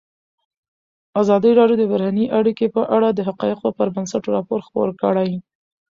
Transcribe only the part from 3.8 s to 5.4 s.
بنسټ راپور خپور کړی.